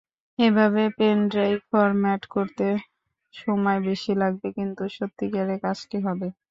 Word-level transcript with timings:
এভাবে 0.39 0.83
pen drive 0.97 1.57
format 1.69 2.21
করতে 2.27 2.65
সময় 3.33 3.79
বেশি 3.87 4.11
লাগবে, 4.21 4.47
কিন্তু 4.57 4.83
সত্যিকারের 4.97 5.59
কাজটি 5.65 5.97
হবে। 6.05 6.27